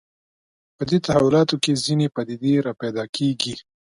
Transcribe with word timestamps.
په 0.77 0.83
دې 0.89 0.97
تحولاتو 1.05 1.55
کې 1.63 1.81
ځینې 1.85 2.07
پدیدې 2.15 2.53
راپیدا 2.67 3.03
کېږي 3.15 3.55